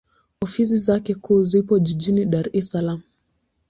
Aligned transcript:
Ofisi 0.41 0.77
zake 0.77 1.13
kuu 1.15 1.43
zipo 1.43 1.79
Jijini 1.79 2.25
Dar 2.25 2.47
es 2.57 2.71
Salaam. 2.71 3.01